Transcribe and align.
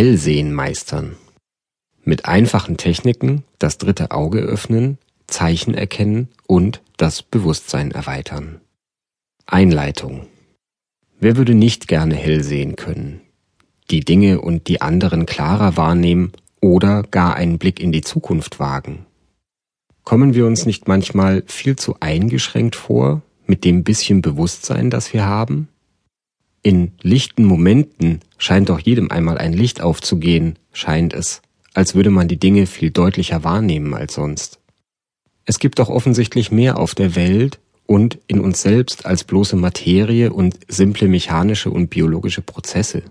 Hellsehen 0.00 0.54
meistern. 0.54 1.16
Mit 2.04 2.24
einfachen 2.24 2.78
Techniken 2.78 3.44
das 3.58 3.76
dritte 3.76 4.12
Auge 4.12 4.38
öffnen, 4.38 4.96
Zeichen 5.26 5.74
erkennen 5.74 6.28
und 6.46 6.80
das 6.96 7.22
Bewusstsein 7.22 7.90
erweitern. 7.90 8.62
Einleitung. 9.44 10.26
Wer 11.18 11.36
würde 11.36 11.54
nicht 11.54 11.86
gerne 11.86 12.14
hell 12.14 12.42
sehen 12.42 12.76
können? 12.76 13.20
Die 13.90 14.00
Dinge 14.00 14.40
und 14.40 14.68
die 14.68 14.80
anderen 14.80 15.26
klarer 15.26 15.76
wahrnehmen 15.76 16.32
oder 16.62 17.02
gar 17.02 17.34
einen 17.34 17.58
Blick 17.58 17.78
in 17.78 17.92
die 17.92 18.00
Zukunft 18.00 18.58
wagen? 18.58 19.04
Kommen 20.04 20.32
wir 20.32 20.46
uns 20.46 20.64
nicht 20.64 20.88
manchmal 20.88 21.42
viel 21.46 21.76
zu 21.76 21.96
eingeschränkt 22.00 22.74
vor 22.74 23.20
mit 23.44 23.66
dem 23.66 23.84
bisschen 23.84 24.22
Bewusstsein, 24.22 24.88
das 24.88 25.12
wir 25.12 25.26
haben? 25.26 25.68
In 26.62 26.92
lichten 27.00 27.44
Momenten 27.44 28.20
scheint 28.36 28.68
doch 28.68 28.80
jedem 28.80 29.10
einmal 29.10 29.38
ein 29.38 29.54
Licht 29.54 29.80
aufzugehen, 29.80 30.58
scheint 30.72 31.14
es, 31.14 31.40
als 31.72 31.94
würde 31.94 32.10
man 32.10 32.28
die 32.28 32.38
Dinge 32.38 32.66
viel 32.66 32.90
deutlicher 32.90 33.44
wahrnehmen 33.44 33.94
als 33.94 34.14
sonst. 34.14 34.60
Es 35.46 35.58
gibt 35.58 35.78
doch 35.78 35.88
offensichtlich 35.88 36.52
mehr 36.52 36.78
auf 36.78 36.94
der 36.94 37.16
Welt 37.16 37.60
und 37.86 38.18
in 38.26 38.40
uns 38.40 38.60
selbst 38.60 39.06
als 39.06 39.24
bloße 39.24 39.56
Materie 39.56 40.32
und 40.32 40.58
simple 40.68 41.08
mechanische 41.08 41.70
und 41.70 41.88
biologische 41.88 42.42
Prozesse. 42.42 43.04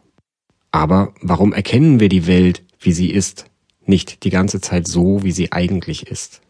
Aber 0.71 1.13
warum 1.21 1.51
erkennen 1.51 1.99
wir 1.99 2.09
die 2.09 2.27
Welt, 2.27 2.63
wie 2.79 2.91
sie 2.91 3.09
ist, 3.09 3.45
nicht 3.85 4.23
die 4.23 4.29
ganze 4.29 4.61
Zeit 4.61 4.87
so, 4.87 5.23
wie 5.23 5.31
sie 5.31 5.51
eigentlich 5.51 6.07
ist? 6.07 6.41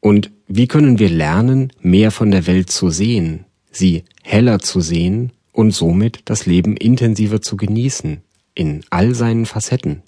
Und 0.00 0.32
wie 0.48 0.66
können 0.66 0.98
wir 0.98 1.10
lernen, 1.10 1.72
mehr 1.80 2.10
von 2.10 2.32
der 2.32 2.48
Welt 2.48 2.70
zu 2.70 2.90
sehen, 2.90 3.44
sie 3.70 4.04
heller 4.22 4.58
zu 4.58 4.80
sehen 4.80 5.30
und 5.60 5.72
somit 5.72 6.22
das 6.24 6.46
Leben 6.46 6.74
intensiver 6.74 7.42
zu 7.42 7.58
genießen, 7.58 8.22
in 8.54 8.82
all 8.88 9.14
seinen 9.14 9.44
Facetten? 9.44 10.02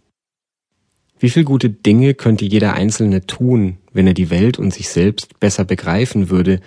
Wie 1.21 1.29
viel 1.29 1.45
gute 1.45 1.69
Dinge 1.69 2.15
könnte 2.15 2.47
jeder 2.47 2.73
Einzelne 2.73 3.27
tun, 3.27 3.77
wenn 3.93 4.07
er 4.07 4.15
die 4.15 4.31
Welt 4.31 4.59
und 4.59 4.73
sich 4.73 4.89
selbst 4.89 5.39
besser 5.41 5.67
begreifen 5.67 6.31
würde, 6.31 6.61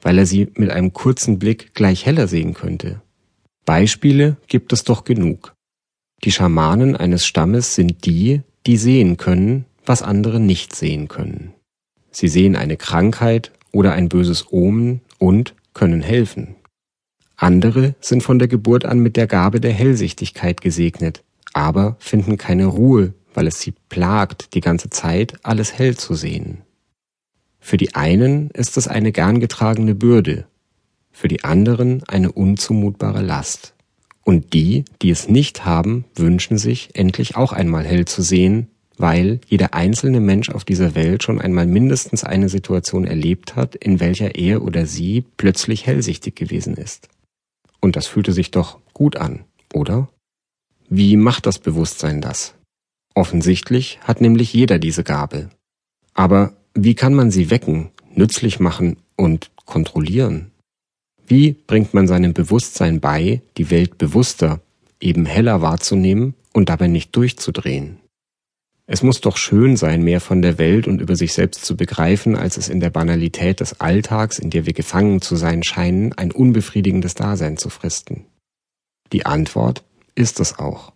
weil 0.00 0.16
er 0.16 0.26
sie 0.26 0.48
mit 0.54 0.70
einem 0.70 0.92
kurzen 0.92 1.40
Blick 1.40 1.74
gleich 1.74 2.06
heller 2.06 2.28
sehen 2.28 2.54
könnte? 2.54 3.02
Beispiele 3.66 4.36
gibt 4.46 4.72
es 4.72 4.84
doch 4.84 5.02
genug. 5.02 5.54
Die 6.22 6.30
Schamanen 6.30 6.96
eines 6.96 7.26
Stammes 7.26 7.74
sind 7.74 8.06
die, 8.06 8.42
die 8.64 8.76
sehen 8.76 9.16
können, 9.16 9.64
was 9.84 10.02
andere 10.02 10.38
nicht 10.38 10.74
sehen 10.76 11.08
können. 11.08 11.52
Sie 12.12 12.28
sehen 12.28 12.54
eine 12.54 12.76
Krankheit 12.76 13.50
oder 13.72 13.92
ein 13.92 14.08
böses 14.08 14.52
Omen 14.52 15.00
und 15.18 15.54
können 15.74 16.00
helfen. 16.00 16.54
Andere 17.36 17.94
sind 18.00 18.22
von 18.22 18.38
der 18.38 18.48
Geburt 18.48 18.84
an 18.84 19.00
mit 19.00 19.16
der 19.16 19.26
Gabe 19.26 19.60
der 19.60 19.72
Hellsichtigkeit 19.72 20.60
gesegnet, 20.60 21.22
aber 21.52 21.96
finden 21.98 22.38
keine 22.38 22.66
Ruhe, 22.66 23.14
weil 23.34 23.46
es 23.46 23.60
sie 23.60 23.74
plagt, 23.88 24.54
die 24.54 24.60
ganze 24.60 24.90
Zeit 24.90 25.34
alles 25.42 25.76
hell 25.76 25.96
zu 25.96 26.14
sehen. 26.14 26.62
Für 27.58 27.76
die 27.76 27.94
einen 27.94 28.50
ist 28.50 28.76
es 28.76 28.88
eine 28.88 29.10
gern 29.10 29.40
getragene 29.40 29.94
Bürde, 29.94 30.46
für 31.10 31.28
die 31.28 31.44
anderen 31.44 32.02
eine 32.08 32.30
unzumutbare 32.30 33.22
Last. 33.22 33.74
Und 34.22 34.52
die, 34.52 34.84
die 35.02 35.10
es 35.10 35.28
nicht 35.28 35.64
haben, 35.64 36.04
wünschen 36.14 36.58
sich, 36.58 36.90
endlich 36.94 37.36
auch 37.36 37.52
einmal 37.52 37.84
hell 37.84 38.04
zu 38.04 38.22
sehen, 38.22 38.68
weil 38.96 39.40
jeder 39.46 39.74
einzelne 39.74 40.20
Mensch 40.20 40.50
auf 40.50 40.64
dieser 40.64 40.94
Welt 40.94 41.22
schon 41.22 41.40
einmal 41.40 41.66
mindestens 41.66 42.24
eine 42.24 42.48
Situation 42.48 43.06
erlebt 43.06 43.56
hat, 43.56 43.74
in 43.74 44.00
welcher 44.00 44.34
er 44.34 44.62
oder 44.62 44.86
sie 44.86 45.24
plötzlich 45.36 45.86
hellsichtig 45.86 46.36
gewesen 46.36 46.74
ist. 46.74 47.08
Und 47.84 47.96
das 47.96 48.06
fühlte 48.06 48.32
sich 48.32 48.50
doch 48.50 48.78
gut 48.94 49.18
an, 49.18 49.44
oder? 49.74 50.08
Wie 50.88 51.18
macht 51.18 51.44
das 51.44 51.58
Bewusstsein 51.58 52.22
das? 52.22 52.54
Offensichtlich 53.14 54.00
hat 54.00 54.22
nämlich 54.22 54.54
jeder 54.54 54.78
diese 54.78 55.04
Gabe. 55.04 55.50
Aber 56.14 56.56
wie 56.72 56.94
kann 56.94 57.12
man 57.12 57.30
sie 57.30 57.50
wecken, 57.50 57.90
nützlich 58.14 58.58
machen 58.58 58.96
und 59.16 59.50
kontrollieren? 59.66 60.50
Wie 61.26 61.52
bringt 61.52 61.92
man 61.92 62.06
seinem 62.06 62.32
Bewusstsein 62.32 63.00
bei, 63.00 63.42
die 63.58 63.70
Welt 63.70 63.98
bewusster, 63.98 64.62
eben 64.98 65.26
heller 65.26 65.60
wahrzunehmen 65.60 66.32
und 66.54 66.70
dabei 66.70 66.86
nicht 66.86 67.14
durchzudrehen? 67.14 67.98
Es 68.86 69.02
muss 69.02 69.22
doch 69.22 69.38
schön 69.38 69.76
sein, 69.76 70.02
mehr 70.02 70.20
von 70.20 70.42
der 70.42 70.58
Welt 70.58 70.86
und 70.86 71.00
über 71.00 71.16
sich 71.16 71.32
selbst 71.32 71.64
zu 71.64 71.74
begreifen, 71.74 72.36
als 72.36 72.58
es 72.58 72.68
in 72.68 72.80
der 72.80 72.90
Banalität 72.90 73.60
des 73.60 73.80
Alltags, 73.80 74.38
in 74.38 74.50
der 74.50 74.66
wir 74.66 74.74
gefangen 74.74 75.22
zu 75.22 75.36
sein 75.36 75.62
scheinen, 75.62 76.12
ein 76.12 76.30
unbefriedigendes 76.30 77.14
Dasein 77.14 77.56
zu 77.56 77.70
fristen. 77.70 78.26
Die 79.12 79.24
Antwort 79.24 79.84
ist 80.14 80.38
es 80.38 80.58
auch. 80.58 80.92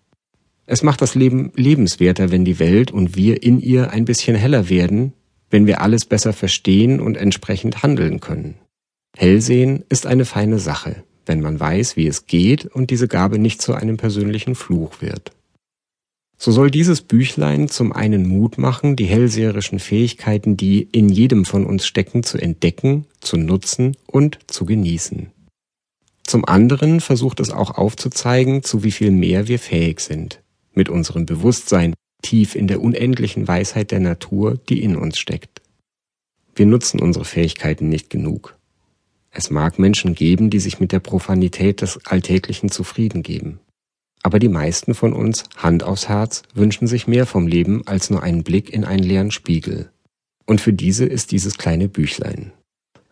Es 0.66 0.82
macht 0.82 1.00
das 1.00 1.14
Leben 1.14 1.50
lebenswerter, 1.56 2.30
wenn 2.30 2.44
die 2.44 2.58
Welt 2.58 2.90
und 2.90 3.16
wir 3.16 3.42
in 3.42 3.58
ihr 3.58 3.90
ein 3.90 4.04
bisschen 4.04 4.36
heller 4.36 4.68
werden, 4.68 5.14
wenn 5.48 5.66
wir 5.66 5.80
alles 5.80 6.04
besser 6.04 6.34
verstehen 6.34 7.00
und 7.00 7.16
entsprechend 7.16 7.82
handeln 7.82 8.20
können. 8.20 8.56
Hellsehen 9.16 9.84
ist 9.88 10.04
eine 10.04 10.26
feine 10.26 10.58
Sache, 10.58 11.04
wenn 11.24 11.40
man 11.40 11.58
weiß, 11.58 11.96
wie 11.96 12.06
es 12.06 12.26
geht 12.26 12.66
und 12.66 12.90
diese 12.90 13.08
Gabe 13.08 13.38
nicht 13.38 13.62
zu 13.62 13.72
einem 13.72 13.96
persönlichen 13.96 14.54
Fluch 14.54 15.00
wird. 15.00 15.32
So 16.40 16.52
soll 16.52 16.70
dieses 16.70 17.02
Büchlein 17.02 17.68
zum 17.68 17.92
einen 17.92 18.28
Mut 18.28 18.58
machen, 18.58 18.94
die 18.94 19.06
hellseherischen 19.06 19.80
Fähigkeiten, 19.80 20.56
die 20.56 20.82
in 20.82 21.08
jedem 21.08 21.44
von 21.44 21.66
uns 21.66 21.84
stecken, 21.84 22.22
zu 22.22 22.38
entdecken, 22.38 23.06
zu 23.20 23.36
nutzen 23.36 23.96
und 24.06 24.38
zu 24.46 24.64
genießen. 24.64 25.32
Zum 26.22 26.44
anderen 26.44 27.00
versucht 27.00 27.40
es 27.40 27.50
auch 27.50 27.72
aufzuzeigen, 27.76 28.62
zu 28.62 28.84
wie 28.84 28.92
viel 28.92 29.10
mehr 29.10 29.48
wir 29.48 29.58
fähig 29.58 29.98
sind, 30.00 30.40
mit 30.74 30.88
unserem 30.88 31.26
Bewusstsein 31.26 31.94
tief 32.22 32.54
in 32.54 32.68
der 32.68 32.82
unendlichen 32.82 33.48
Weisheit 33.48 33.90
der 33.90 34.00
Natur, 34.00 34.58
die 34.68 34.82
in 34.82 34.94
uns 34.94 35.18
steckt. 35.18 35.60
Wir 36.54 36.66
nutzen 36.66 37.00
unsere 37.00 37.24
Fähigkeiten 37.24 37.88
nicht 37.88 38.10
genug. 38.10 38.56
Es 39.30 39.50
mag 39.50 39.78
Menschen 39.78 40.14
geben, 40.14 40.50
die 40.50 40.60
sich 40.60 40.78
mit 40.80 40.92
der 40.92 41.00
Profanität 41.00 41.80
des 41.80 42.04
Alltäglichen 42.06 42.70
zufrieden 42.70 43.22
geben. 43.22 43.60
Aber 44.28 44.40
die 44.40 44.50
meisten 44.50 44.92
von 44.92 45.14
uns, 45.14 45.44
Hand 45.56 45.82
aufs 45.82 46.10
Herz, 46.10 46.42
wünschen 46.52 46.86
sich 46.86 47.06
mehr 47.06 47.24
vom 47.24 47.46
Leben 47.46 47.86
als 47.86 48.10
nur 48.10 48.22
einen 48.22 48.42
Blick 48.42 48.68
in 48.68 48.84
einen 48.84 49.02
leeren 49.02 49.30
Spiegel. 49.30 49.90
Und 50.44 50.60
für 50.60 50.74
diese 50.74 51.06
ist 51.06 51.32
dieses 51.32 51.56
kleine 51.56 51.88
Büchlein. 51.88 52.52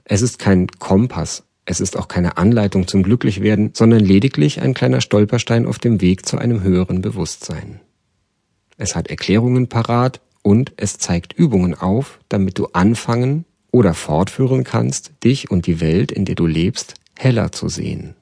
Es 0.04 0.20
ist 0.20 0.38
kein 0.38 0.66
Kompass, 0.66 1.44
es 1.64 1.80
ist 1.80 1.96
auch 1.96 2.08
keine 2.08 2.36
Anleitung 2.36 2.86
zum 2.86 3.02
Glücklichwerden, 3.02 3.70
sondern 3.72 4.00
lediglich 4.00 4.60
ein 4.60 4.74
kleiner 4.74 5.00
Stolperstein 5.00 5.64
auf 5.64 5.78
dem 5.78 6.02
Weg 6.02 6.26
zu 6.26 6.36
einem 6.36 6.62
höheren 6.62 7.00
Bewusstsein. 7.00 7.80
Es 8.76 8.94
hat 8.94 9.08
Erklärungen 9.08 9.70
parat 9.70 10.20
und 10.42 10.74
es 10.76 10.98
zeigt 10.98 11.32
Übungen 11.32 11.72
auf, 11.74 12.18
damit 12.28 12.58
du 12.58 12.66
anfangen 12.74 13.46
oder 13.70 13.94
fortführen 13.94 14.64
kannst, 14.64 15.12
dich 15.24 15.50
und 15.50 15.66
die 15.66 15.80
Welt, 15.80 16.12
in 16.12 16.26
der 16.26 16.34
du 16.34 16.44
lebst, 16.44 16.92
heller 17.16 17.52
zu 17.52 17.70
sehen. 17.70 18.16